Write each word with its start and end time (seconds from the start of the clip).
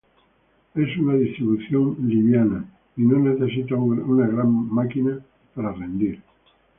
Es 0.73 0.97
una 0.97 1.13
distribución 1.13 1.95
liviana, 2.07 2.65
y 2.97 3.03
no 3.03 3.19
necesita 3.19 3.75
una 3.75 4.25
gran 4.25 4.51
máquina 4.73 5.19
para 5.53 5.73
rendir. 5.73 6.19